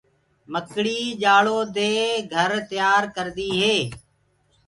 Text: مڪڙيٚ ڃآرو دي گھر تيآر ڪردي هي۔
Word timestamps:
مڪڙيٚ 0.51 1.17
ڃآرو 1.21 1.59
دي 1.75 1.91
گھر 2.33 2.51
تيآر 2.69 3.01
ڪردي 3.15 3.49
هي۔ 3.61 3.77